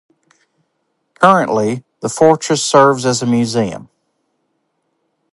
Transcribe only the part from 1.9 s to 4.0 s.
the fortress serves as a museum.